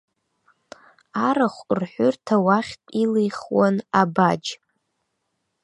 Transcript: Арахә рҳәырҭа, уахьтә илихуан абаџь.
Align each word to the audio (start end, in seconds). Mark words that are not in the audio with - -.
Арахә 1.27 1.61
рҳәырҭа, 1.79 2.35
уахьтә 2.45 2.91
илихуан 3.01 3.75
абаџь. 4.01 4.49